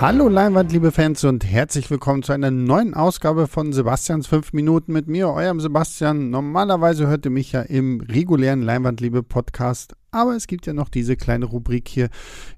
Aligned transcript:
Hallo 0.00 0.30
Leinwand, 0.30 0.72
liebe 0.72 0.92
Fans 0.92 1.24
und 1.24 1.44
herzlich 1.44 1.90
willkommen 1.90 2.22
zu 2.22 2.32
einer 2.32 2.50
neuen 2.50 2.94
Ausgabe 2.94 3.46
von 3.46 3.74
Sebastians 3.74 4.26
5 4.28 4.54
Minuten 4.54 4.94
mit 4.94 5.08
mir, 5.08 5.28
eurem 5.28 5.60
Sebastian. 5.60 6.30
Normalerweise 6.30 7.06
hört 7.06 7.26
ihr 7.26 7.30
mich 7.30 7.52
ja 7.52 7.60
im 7.60 8.00
regulären 8.00 8.62
Leinwandliebe 8.62 9.22
Podcast, 9.22 9.94
aber 10.10 10.34
es 10.34 10.46
gibt 10.46 10.64
ja 10.66 10.72
noch 10.72 10.88
diese 10.88 11.16
kleine 11.16 11.44
Rubrik 11.44 11.86
hier, 11.86 12.08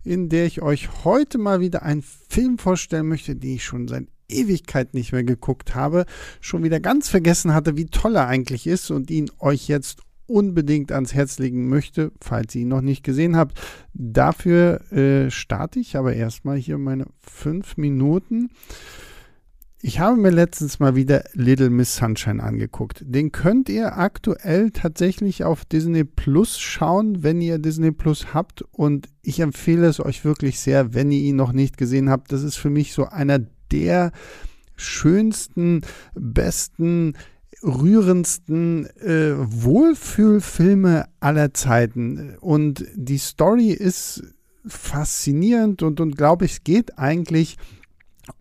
in 0.05 0.29
der 0.29 0.46
ich 0.46 0.62
euch 0.62 1.02
heute 1.02 1.39
mal 1.39 1.59
wieder 1.59 1.82
einen 1.82 2.02
Film 2.02 2.59
vorstellen 2.59 3.09
möchte, 3.09 3.34
den 3.34 3.56
ich 3.56 3.64
schon 3.64 3.88
seit 3.88 4.06
Ewigkeit 4.29 4.95
nicht 4.95 5.11
mehr 5.11 5.24
geguckt 5.24 5.74
habe, 5.74 6.06
schon 6.40 6.62
wieder 6.62 6.79
ganz 6.79 7.09
vergessen 7.09 7.54
hatte, 7.54 7.77
wie 7.77 7.86
toll 7.86 8.14
er 8.14 8.29
eigentlich 8.29 8.68
ist 8.68 8.93
und 8.93 9.11
ihn 9.11 9.32
euch 9.40 9.66
jetzt 9.66 9.98
unbedingt 10.33 10.93
ans 10.93 11.14
Herz 11.14 11.39
legen 11.39 11.69
möchte, 11.69 12.12
falls 12.21 12.54
ihr 12.54 12.63
ihn 12.63 12.68
noch 12.68 12.81
nicht 12.81 13.04
gesehen 13.04 13.36
habt. 13.36 13.61
Dafür 13.93 14.81
äh, 14.90 15.31
starte 15.31 15.79
ich 15.79 15.96
aber 15.96 16.14
erstmal 16.14 16.57
hier 16.57 16.79
meine 16.79 17.07
fünf 17.21 17.77
Minuten. 17.77 18.50
Ich 19.85 19.99
habe 19.99 20.17
mir 20.17 20.31
letztens 20.31 20.79
mal 20.79 20.95
wieder 20.95 21.25
Little 21.32 21.68
Miss 21.68 21.96
Sunshine 21.96 22.40
angeguckt. 22.40 23.03
Den 23.04 23.32
könnt 23.32 23.68
ihr 23.68 23.99
aktuell 23.99 24.71
tatsächlich 24.71 25.43
auf 25.43 25.64
Disney 25.64 26.04
Plus 26.04 26.61
schauen, 26.61 27.25
wenn 27.25 27.40
ihr 27.40 27.59
Disney 27.59 27.90
Plus 27.90 28.32
habt. 28.32 28.62
Und 28.71 29.09
ich 29.23 29.40
empfehle 29.40 29.89
es 29.89 29.99
euch 29.99 30.25
wirklich 30.25 30.61
sehr, 30.61 30.95
wenn 30.95 31.11
ihr 31.11 31.21
ihn 31.21 31.35
noch 31.35 31.53
nicht 31.53 31.76
gesehen 31.76 32.11
habt. 32.11 32.33
Das 32.33 32.45
ist 32.45 32.56
für 32.56 32.70
mich 32.70 32.92
so 32.92 33.06
einer 33.06 33.41
der 33.73 34.12
schönsten, 34.77 35.83
besten, 36.14 37.14
rührendsten 37.62 38.86
äh, 39.00 39.34
Wohlfühlfilme 39.36 41.06
aller 41.20 41.55
Zeiten. 41.55 42.36
Und 42.41 42.84
die 42.94 43.19
Story 43.19 43.70
ist 43.70 44.23
faszinierend 44.67 45.83
und, 45.83 46.00
und 46.00 46.17
glaube 46.17 46.45
ich, 46.45 46.64
geht 46.64 46.98
eigentlich 46.98 47.56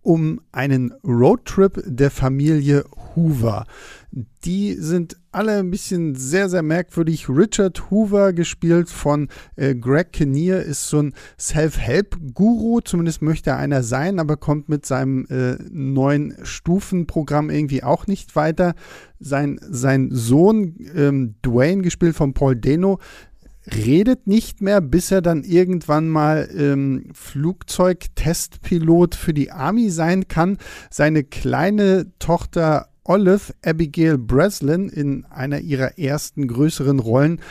um 0.01 0.41
einen 0.51 0.93
Roadtrip 1.03 1.83
der 1.85 2.11
Familie 2.11 2.85
Hoover. 3.15 3.65
Die 4.45 4.73
sind 4.73 5.17
alle 5.31 5.59
ein 5.59 5.71
bisschen 5.71 6.15
sehr, 6.15 6.49
sehr 6.49 6.61
merkwürdig. 6.61 7.29
Richard 7.29 7.89
Hoover, 7.89 8.33
gespielt 8.33 8.89
von 8.89 9.29
äh, 9.55 9.75
Greg 9.75 10.11
Kinnear, 10.11 10.61
ist 10.61 10.89
so 10.89 11.01
ein 11.01 11.13
Self-Help-Guru, 11.39 12.81
zumindest 12.81 13.21
möchte 13.21 13.51
er 13.51 13.57
einer 13.57 13.83
sein, 13.83 14.19
aber 14.19 14.37
kommt 14.37 14.67
mit 14.67 14.85
seinem 14.85 15.25
äh, 15.29 15.55
neuen 15.69 16.35
Stufenprogramm 16.43 17.49
irgendwie 17.49 17.83
auch 17.83 18.07
nicht 18.07 18.35
weiter. 18.35 18.73
Sein, 19.19 19.59
sein 19.61 20.09
Sohn, 20.11 20.75
ähm, 20.95 21.35
Dwayne, 21.41 21.83
gespielt 21.83 22.15
von 22.15 22.33
Paul 22.33 22.55
Dano, 22.55 22.99
redet 23.67 24.27
nicht 24.27 24.61
mehr, 24.61 24.81
bis 24.81 25.11
er 25.11 25.21
dann 25.21 25.43
irgendwann 25.43 26.09
mal 26.09 26.49
ähm, 26.55 27.05
Flugzeugtestpilot 27.13 29.15
für 29.15 29.33
die 29.33 29.51
Army 29.51 29.89
sein 29.89 30.27
kann. 30.27 30.57
Seine 30.89 31.23
kleine 31.23 32.11
Tochter 32.19 32.87
Olive 33.03 33.53
Abigail 33.65 34.17
Breslin 34.17 34.89
in 34.89 35.25
einer 35.25 35.59
ihrer 35.59 35.97
ersten 35.97 36.47
größeren 36.47 36.99
Rollen 36.99 37.41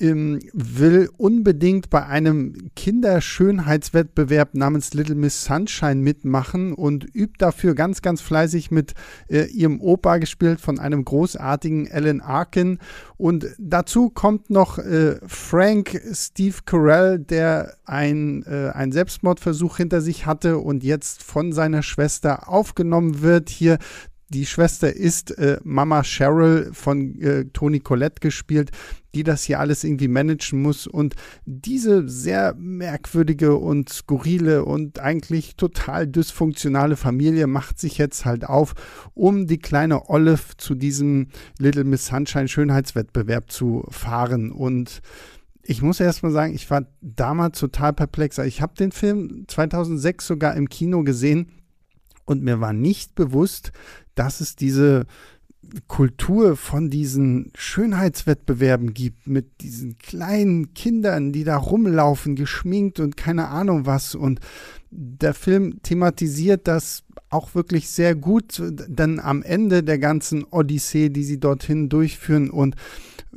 ähm, 0.00 0.40
will 0.52 1.10
unbedingt 1.16 1.90
bei 1.90 2.06
einem 2.06 2.70
Kinderschönheitswettbewerb 2.76 4.54
namens 4.54 4.94
Little 4.94 5.14
Miss 5.14 5.44
Sunshine 5.44 5.96
mitmachen 5.96 6.72
und 6.72 7.04
übt 7.14 7.36
dafür 7.38 7.74
ganz, 7.74 8.02
ganz 8.02 8.20
fleißig 8.20 8.70
mit 8.70 8.94
äh, 9.28 9.44
ihrem 9.46 9.80
Opa 9.80 10.18
gespielt 10.18 10.60
von 10.60 10.78
einem 10.78 11.04
großartigen 11.04 11.90
Alan 11.90 12.20
Arkin. 12.20 12.78
Und 13.16 13.46
dazu 13.58 14.10
kommt 14.10 14.50
noch 14.50 14.78
äh, 14.78 15.16
Frank 15.26 16.00
Steve 16.12 16.56
Carell, 16.64 17.18
der 17.18 17.74
ein, 17.84 18.44
äh, 18.44 18.70
einen 18.70 18.92
Selbstmordversuch 18.92 19.78
hinter 19.78 20.00
sich 20.00 20.26
hatte 20.26 20.58
und 20.58 20.84
jetzt 20.84 21.22
von 21.22 21.52
seiner 21.52 21.82
Schwester 21.82 22.48
aufgenommen 22.48 23.22
wird. 23.22 23.48
Hier 23.50 23.78
die 24.30 24.44
Schwester 24.44 24.94
ist 24.94 25.36
äh, 25.38 25.58
Mama 25.64 26.02
Cheryl 26.02 26.70
von 26.72 27.18
äh, 27.20 27.46
Toni 27.46 27.80
Collette 27.80 28.20
gespielt, 28.20 28.70
die 29.14 29.22
das 29.22 29.44
hier 29.44 29.58
alles 29.58 29.84
irgendwie 29.84 30.08
managen 30.08 30.60
muss. 30.60 30.86
Und 30.86 31.14
diese 31.46 32.06
sehr 32.08 32.54
merkwürdige 32.58 33.56
und 33.56 33.88
skurrile 33.88 34.64
und 34.64 34.98
eigentlich 34.98 35.56
total 35.56 36.06
dysfunktionale 36.06 36.96
Familie 36.96 37.46
macht 37.46 37.78
sich 37.78 37.96
jetzt 37.96 38.26
halt 38.26 38.44
auf, 38.44 38.74
um 39.14 39.46
die 39.46 39.58
kleine 39.58 40.10
Olive 40.10 40.56
zu 40.58 40.74
diesem 40.74 41.28
Little 41.58 41.84
Miss 41.84 42.06
Sunshine 42.06 42.48
Schönheitswettbewerb 42.48 43.50
zu 43.50 43.86
fahren. 43.88 44.52
Und 44.52 45.00
ich 45.62 45.80
muss 45.80 46.00
erst 46.00 46.22
mal 46.22 46.32
sagen, 46.32 46.54
ich 46.54 46.70
war 46.70 46.86
damals 47.00 47.58
total 47.58 47.94
perplex. 47.94 48.36
Ich 48.38 48.60
habe 48.60 48.74
den 48.74 48.92
Film 48.92 49.44
2006 49.48 50.26
sogar 50.26 50.54
im 50.54 50.68
Kino 50.68 51.02
gesehen 51.02 51.50
und 52.28 52.42
mir 52.42 52.60
war 52.60 52.72
nicht 52.72 53.14
bewusst, 53.14 53.72
dass 54.14 54.40
es 54.40 54.54
diese 54.54 55.06
Kultur 55.86 56.56
von 56.56 56.90
diesen 56.90 57.52
Schönheitswettbewerben 57.54 58.94
gibt, 58.94 59.26
mit 59.26 59.60
diesen 59.60 59.98
kleinen 59.98 60.74
Kindern, 60.74 61.32
die 61.32 61.44
da 61.44 61.56
rumlaufen, 61.56 62.36
geschminkt 62.36 63.00
und 63.00 63.16
keine 63.16 63.48
Ahnung 63.48 63.86
was. 63.86 64.14
Und 64.14 64.40
der 64.90 65.34
Film 65.34 65.82
thematisiert 65.82 66.68
das 66.68 67.04
auch 67.30 67.54
wirklich 67.54 67.90
sehr 67.90 68.14
gut 68.14 68.62
dann 68.88 69.20
am 69.20 69.42
Ende 69.42 69.82
der 69.82 69.98
ganzen 69.98 70.44
Odyssee, 70.44 71.10
die 71.10 71.24
sie 71.24 71.40
dorthin 71.40 71.88
durchführen 71.88 72.50
und 72.50 72.74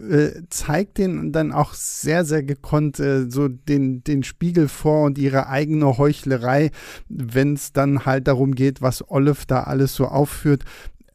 äh, 0.09 0.43
zeigt 0.49 0.97
den 0.97 1.31
dann 1.31 1.51
auch 1.51 1.73
sehr, 1.73 2.25
sehr 2.25 2.43
gekonnt 2.43 2.99
äh, 2.99 3.29
so 3.29 3.47
den, 3.47 4.03
den 4.03 4.23
Spiegel 4.23 4.67
vor 4.67 5.05
und 5.05 5.17
ihre 5.17 5.47
eigene 5.47 5.97
Heuchlerei, 5.97 6.71
wenn 7.09 7.53
es 7.53 7.73
dann 7.73 8.05
halt 8.05 8.27
darum 8.27 8.55
geht, 8.55 8.81
was 8.81 9.09
Olive 9.09 9.45
da 9.47 9.63
alles 9.63 9.95
so 9.95 10.05
aufführt. 10.05 10.63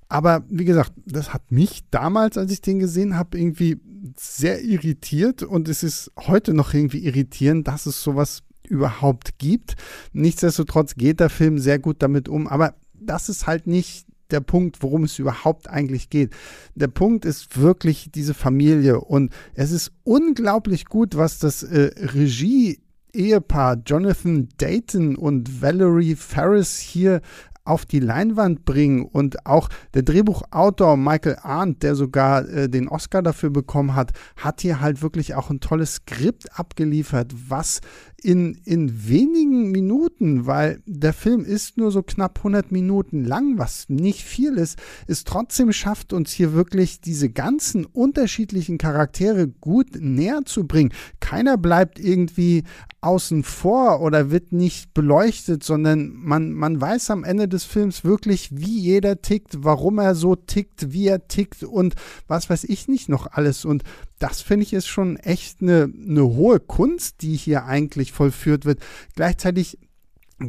Aber 0.08 0.44
wie 0.48 0.64
gesagt, 0.64 0.92
das 1.04 1.34
hat 1.34 1.50
mich 1.50 1.84
damals, 1.90 2.38
als 2.38 2.52
ich 2.52 2.60
den 2.60 2.78
gesehen 2.78 3.16
habe, 3.16 3.38
irgendwie 3.38 3.80
sehr 4.16 4.62
irritiert 4.62 5.42
und 5.42 5.68
es 5.68 5.82
ist 5.82 6.12
heute 6.16 6.54
noch 6.54 6.72
irgendwie 6.72 7.04
irritierend, 7.04 7.66
dass 7.66 7.86
es 7.86 8.02
sowas 8.02 8.42
überhaupt 8.68 9.38
gibt. 9.38 9.76
Nichtsdestotrotz 10.12 10.94
geht 10.94 11.20
der 11.20 11.30
Film 11.30 11.58
sehr 11.58 11.78
gut 11.78 11.96
damit 12.00 12.28
um, 12.28 12.46
aber 12.46 12.74
das 12.94 13.28
ist 13.28 13.46
halt 13.46 13.66
nicht 13.66 14.05
der 14.30 14.40
Punkt, 14.40 14.82
worum 14.82 15.04
es 15.04 15.18
überhaupt 15.18 15.68
eigentlich 15.68 16.10
geht. 16.10 16.32
Der 16.74 16.88
Punkt 16.88 17.24
ist 17.24 17.60
wirklich 17.60 18.10
diese 18.14 18.34
Familie 18.34 19.00
und 19.00 19.32
es 19.54 19.70
ist 19.70 19.92
unglaublich 20.04 20.86
gut, 20.86 21.16
was 21.16 21.38
das 21.38 21.62
äh, 21.62 21.90
Regie 21.96 22.80
Ehepaar 23.12 23.78
Jonathan 23.86 24.48
Dayton 24.58 25.16
und 25.16 25.62
Valerie 25.62 26.16
Ferris 26.16 26.78
hier 26.78 27.22
auf 27.66 27.86
die 27.86 28.00
Leinwand 28.00 28.64
bringen 28.64 29.04
und 29.04 29.46
auch 29.46 29.68
der 29.94 30.02
Drehbuchautor 30.02 30.96
Michael 30.96 31.38
Arndt, 31.42 31.82
der 31.82 31.94
sogar 31.94 32.48
äh, 32.48 32.68
den 32.68 32.88
Oscar 32.88 33.22
dafür 33.22 33.50
bekommen 33.50 33.94
hat, 33.94 34.12
hat 34.36 34.60
hier 34.60 34.80
halt 34.80 35.02
wirklich 35.02 35.34
auch 35.34 35.50
ein 35.50 35.60
tolles 35.60 35.94
Skript 35.96 36.58
abgeliefert, 36.58 37.32
was 37.48 37.80
in, 38.22 38.58
in 38.64 39.08
wenigen 39.08 39.70
Minuten, 39.70 40.46
weil 40.46 40.82
der 40.86 41.12
Film 41.12 41.44
ist 41.44 41.76
nur 41.76 41.92
so 41.92 42.02
knapp 42.02 42.38
100 42.38 42.72
Minuten 42.72 43.24
lang, 43.24 43.58
was 43.58 43.88
nicht 43.88 44.24
viel 44.24 44.54
ist, 44.54 44.78
es 45.06 45.24
trotzdem 45.24 45.72
schafft, 45.72 46.12
uns 46.12 46.32
hier 46.32 46.52
wirklich 46.52 47.00
diese 47.00 47.28
ganzen 47.28 47.84
unterschiedlichen 47.84 48.78
Charaktere 48.78 49.46
gut 49.48 49.96
näher 50.00 50.40
zu 50.44 50.66
bringen. 50.66 50.92
Keiner 51.20 51.56
bleibt 51.56 52.00
irgendwie 52.00 52.64
außen 53.00 53.44
vor 53.44 54.00
oder 54.00 54.30
wird 54.30 54.52
nicht 54.52 54.92
beleuchtet, 54.92 55.62
sondern 55.62 56.12
man, 56.12 56.52
man 56.52 56.80
weiß 56.80 57.10
am 57.10 57.22
Ende 57.22 57.46
des 57.46 57.55
Films 57.64 58.04
wirklich, 58.04 58.56
wie 58.56 58.80
jeder 58.80 59.22
tickt, 59.22 59.64
warum 59.64 59.98
er 59.98 60.14
so 60.14 60.36
tickt, 60.36 60.92
wie 60.92 61.08
er 61.08 61.28
tickt 61.28 61.62
und 61.62 61.94
was 62.26 62.48
weiß 62.50 62.64
ich 62.64 62.88
nicht 62.88 63.08
noch 63.08 63.26
alles. 63.32 63.64
Und 63.64 63.82
das 64.18 64.40
finde 64.42 64.64
ich 64.64 64.72
ist 64.72 64.86
schon 64.86 65.16
echt 65.16 65.62
eine, 65.62 65.84
eine 65.84 66.24
hohe 66.24 66.60
Kunst, 66.60 67.22
die 67.22 67.36
hier 67.36 67.64
eigentlich 67.64 68.12
vollführt 68.12 68.64
wird. 68.64 68.80
Gleichzeitig 69.14 69.78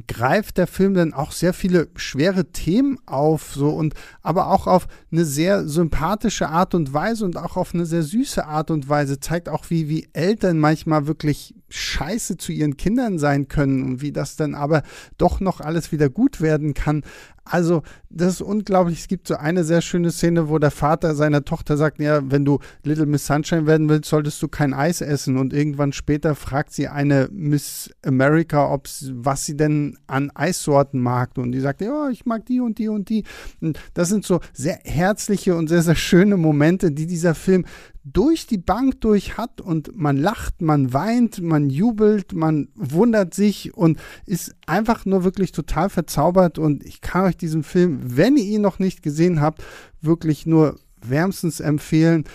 greift 0.07 0.57
der 0.57 0.67
Film 0.67 0.93
dann 0.93 1.13
auch 1.13 1.31
sehr 1.31 1.53
viele 1.53 1.87
schwere 1.95 2.51
Themen 2.51 2.97
auf, 3.05 3.53
so 3.53 3.69
und 3.69 3.93
aber 4.21 4.47
auch 4.47 4.67
auf 4.67 4.87
eine 5.11 5.23
sehr 5.23 5.67
sympathische 5.67 6.49
Art 6.49 6.75
und 6.75 6.93
Weise 6.93 7.23
und 7.23 7.37
auch 7.37 7.55
auf 7.55 7.73
eine 7.73 7.85
sehr 7.85 8.03
süße 8.03 8.45
Art 8.45 8.69
und 8.69 8.89
Weise 8.89 9.19
zeigt 9.19 9.47
auch, 9.47 9.69
wie, 9.69 9.87
wie 9.87 10.09
Eltern 10.11 10.59
manchmal 10.59 11.07
wirklich 11.07 11.55
scheiße 11.69 12.37
zu 12.37 12.51
ihren 12.51 12.77
Kindern 12.77 13.19
sein 13.19 13.47
können 13.47 13.83
und 13.83 14.01
wie 14.01 14.11
das 14.11 14.35
dann 14.35 14.55
aber 14.55 14.83
doch 15.17 15.39
noch 15.39 15.59
alles 15.59 15.91
wieder 15.91 16.09
gut 16.09 16.41
werden 16.41 16.73
kann. 16.73 17.03
Also, 17.49 17.83
das 18.09 18.33
ist 18.33 18.41
unglaublich. 18.41 18.99
Es 18.99 19.07
gibt 19.07 19.27
so 19.27 19.35
eine 19.35 19.63
sehr 19.63 19.81
schöne 19.81 20.11
Szene, 20.11 20.49
wo 20.49 20.59
der 20.59 20.71
Vater 20.71 21.15
seiner 21.15 21.43
Tochter 21.45 21.77
sagt: 21.77 21.99
Ja, 21.99 22.21
wenn 22.29 22.45
du 22.45 22.59
Little 22.83 23.05
Miss 23.05 23.25
Sunshine 23.25 23.67
werden 23.67 23.89
willst, 23.89 24.09
solltest 24.09 24.41
du 24.41 24.47
kein 24.47 24.73
Eis 24.73 25.01
essen. 25.01 25.37
Und 25.37 25.53
irgendwann 25.53 25.93
später 25.93 26.35
fragt 26.35 26.73
sie 26.73 26.87
eine 26.87 27.29
Miss 27.31 27.89
America, 28.05 28.71
ob's, 28.71 29.11
was 29.13 29.45
sie 29.45 29.57
denn 29.57 29.97
an 30.07 30.31
Eissorten 30.33 30.99
mag. 30.99 31.37
Und 31.37 31.51
die 31.51 31.59
sagt: 31.59 31.81
Ja, 31.81 32.09
ich 32.09 32.25
mag 32.25 32.45
die 32.45 32.59
und 32.59 32.77
die 32.77 32.87
und 32.87 33.09
die. 33.09 33.23
Und 33.61 33.79
das 33.93 34.09
sind 34.09 34.25
so 34.25 34.39
sehr 34.53 34.79
herzliche 34.83 35.55
und 35.55 35.67
sehr, 35.67 35.81
sehr 35.81 35.95
schöne 35.95 36.37
Momente, 36.37 36.91
die 36.91 37.07
dieser 37.07 37.35
Film 37.35 37.65
durch 38.13 38.47
die 38.47 38.57
Bank 38.57 39.01
durch 39.01 39.37
hat 39.37 39.59
und 39.59 39.95
man 39.95 40.17
lacht, 40.17 40.61
man 40.61 40.93
weint, 40.93 41.41
man 41.41 41.69
jubelt, 41.69 42.33
man 42.33 42.69
wundert 42.75 43.33
sich 43.33 43.73
und 43.75 43.99
ist 44.25 44.55
einfach 44.65 45.05
nur 45.05 45.23
wirklich 45.23 45.51
total 45.51 45.89
verzaubert 45.89 46.57
und 46.57 46.85
ich 46.85 47.01
kann 47.01 47.25
euch 47.25 47.36
diesen 47.41 47.63
Film, 47.63 47.99
wenn 48.03 48.37
ihr 48.37 48.43
ihn 48.43 48.61
noch 48.61 48.79
nicht 48.79 49.03
gesehen 49.03 49.41
habt, 49.41 49.63
wirklich 50.01 50.45
nur 50.45 50.79
wärmstens 51.01 51.59
empfehlen, 51.59 52.25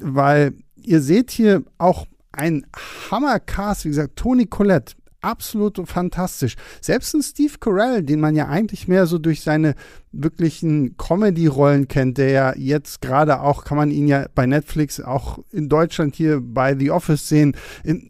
weil 0.00 0.54
ihr 0.82 1.00
seht 1.00 1.30
hier 1.30 1.62
auch 1.78 2.06
ein 2.32 2.66
Hammercast, 3.10 3.84
wie 3.84 3.88
gesagt, 3.88 4.16
Toni 4.16 4.46
Collette, 4.46 4.94
absolut 5.20 5.80
fantastisch. 5.88 6.56
Selbst 6.80 7.14
ein 7.14 7.22
Steve 7.22 7.54
Carell, 7.60 8.02
den 8.02 8.20
man 8.20 8.34
ja 8.34 8.48
eigentlich 8.48 8.88
mehr 8.88 9.06
so 9.06 9.18
durch 9.18 9.42
seine 9.42 9.74
wirklichen 10.12 10.96
Comedy-Rollen 10.96 11.88
kennt, 11.88 12.18
der 12.18 12.30
ja 12.30 12.54
jetzt 12.56 13.02
gerade 13.02 13.40
auch, 13.40 13.64
kann 13.64 13.76
man 13.76 13.90
ihn 13.90 14.08
ja 14.08 14.26
bei 14.34 14.46
Netflix 14.46 15.00
auch 15.00 15.38
in 15.50 15.68
Deutschland 15.68 16.16
hier 16.16 16.40
bei 16.42 16.76
The 16.76 16.90
Office 16.90 17.28
sehen, 17.28 17.54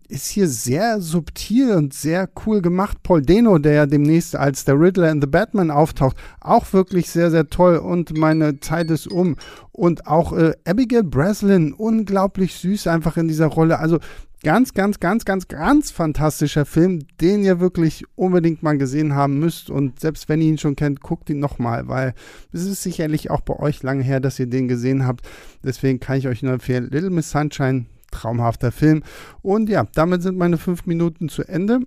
ist 0.08 0.28
hier 0.28 0.49
sehr 0.49 1.00
subtil 1.00 1.72
und 1.72 1.94
sehr 1.94 2.28
cool 2.46 2.62
gemacht. 2.62 3.02
Paul 3.02 3.22
Deno, 3.22 3.58
der 3.58 3.72
ja 3.72 3.87
demnächst 3.87 4.37
als 4.37 4.64
der 4.64 4.78
Riddler 4.78 5.11
in 5.11 5.20
The 5.20 5.26
Batman 5.26 5.70
auftaucht, 5.70 6.16
auch 6.40 6.72
wirklich 6.72 7.11
sehr, 7.11 7.31
sehr 7.31 7.49
toll 7.49 7.76
und 7.76 8.16
meine 8.16 8.61
Zeit 8.61 8.90
ist 8.90 9.08
um. 9.08 9.37
Und 9.72 10.08
auch 10.08 10.32
äh, 10.32 10.54
Abigail 10.66 11.04
Breslin, 11.04 11.72
unglaublich 11.72 12.54
süß 12.56 12.88
einfach 12.88 13.16
in 13.16 13.28
dieser 13.28 13.46
Rolle. 13.46 13.78
Also 13.78 14.00
Ganz, 14.44 14.73
ganz, 14.73 15.00
ganz, 15.00 15.25
ganz, 15.25 15.49
ganz 15.49 15.90
fantastischer 15.90 16.64
Film, 16.64 17.00
den 17.20 17.43
ihr 17.43 17.58
wirklich 17.58 18.05
unbedingt 18.14 18.62
mal 18.62 18.79
gesehen 18.79 19.17
haben 19.17 19.40
müsst. 19.40 19.69
Und 19.69 19.99
selbst 19.99 20.29
wenn 20.29 20.40
ihr 20.40 20.46
ihn 20.46 20.58
schon 20.58 20.76
kennt, 20.76 21.00
guckt 21.00 21.29
ihn 21.29 21.40
nochmal, 21.40 21.88
weil 21.88 22.14
es 22.52 22.64
ist 22.64 22.85
sicherlich 22.85 23.32
auch 23.32 23.40
bei 23.40 23.58
euch 23.58 23.82
lange 23.82 24.05
her, 24.05 24.20
dass 24.20 24.38
ihr 24.38 24.46
den 24.46 24.69
gesehen 24.69 25.05
habt. 25.05 25.29
Deswegen 25.64 25.99
kann 25.99 26.19
ich 26.19 26.29
euch 26.29 26.44
nur 26.44 26.52
empfehlen, 26.52 26.88
Little 26.88 27.11
Miss 27.11 27.31
Sunshine, 27.31 27.87
traumhafter 28.12 28.70
Film. 28.70 29.02
Und 29.43 29.69
ja, 29.69 29.85
damit 29.94 30.23
sind 30.23 30.38
meine 30.38 30.56
fünf 30.56 30.87
Minuten 30.87 31.29
zu 31.29 31.43
Ende. 31.43 31.81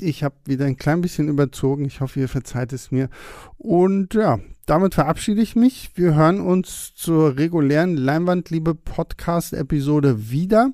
Ich 0.00 0.24
habe 0.24 0.34
wieder 0.46 0.64
ein 0.64 0.78
klein 0.78 1.02
bisschen 1.02 1.28
überzogen. 1.28 1.84
Ich 1.84 2.00
hoffe, 2.00 2.20
ihr 2.20 2.28
verzeiht 2.28 2.72
es 2.72 2.90
mir. 2.90 3.10
Und 3.58 4.14
ja, 4.14 4.40
damit 4.64 4.94
verabschiede 4.94 5.42
ich 5.42 5.56
mich. 5.56 5.90
Wir 5.94 6.14
hören 6.14 6.40
uns 6.40 6.94
zur 6.94 7.36
regulären 7.36 7.96
Leinwandliebe 7.96 8.74
Podcast-Episode 8.74 10.30
wieder 10.30 10.72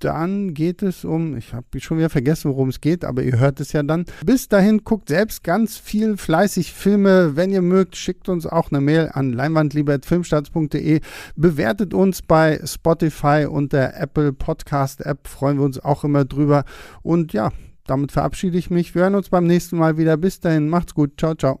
dann 0.00 0.54
geht 0.54 0.82
es 0.82 1.04
um, 1.04 1.36
ich 1.36 1.52
habe 1.52 1.66
schon 1.80 1.98
wieder 1.98 2.10
vergessen, 2.10 2.50
worum 2.50 2.70
es 2.70 2.80
geht, 2.80 3.04
aber 3.04 3.22
ihr 3.22 3.38
hört 3.38 3.60
es 3.60 3.72
ja 3.72 3.82
dann. 3.82 4.06
Bis 4.24 4.48
dahin 4.48 4.82
guckt 4.84 5.08
selbst 5.08 5.44
ganz 5.44 5.76
viel 5.76 6.16
fleißig 6.16 6.72
Filme. 6.72 7.36
Wenn 7.36 7.50
ihr 7.50 7.62
mögt, 7.62 7.96
schickt 7.96 8.28
uns 8.28 8.46
auch 8.46 8.70
eine 8.70 8.80
Mail 8.80 9.10
an 9.12 9.32
leinwandliebe.filmstarts.de. 9.32 11.00
Bewertet 11.36 11.94
uns 11.94 12.22
bei 12.22 12.60
Spotify 12.64 13.46
und 13.48 13.72
der 13.72 14.00
Apple 14.00 14.32
Podcast 14.32 15.00
App. 15.02 15.28
Freuen 15.28 15.58
wir 15.58 15.64
uns 15.64 15.78
auch 15.78 16.04
immer 16.04 16.24
drüber. 16.24 16.64
Und 17.02 17.32
ja, 17.32 17.50
damit 17.86 18.12
verabschiede 18.12 18.58
ich 18.58 18.70
mich. 18.70 18.94
Wir 18.94 19.02
hören 19.02 19.14
uns 19.14 19.28
beim 19.28 19.46
nächsten 19.46 19.76
Mal 19.76 19.98
wieder. 19.98 20.16
Bis 20.16 20.40
dahin, 20.40 20.68
macht's 20.68 20.94
gut. 20.94 21.12
Ciao, 21.18 21.34
ciao. 21.34 21.60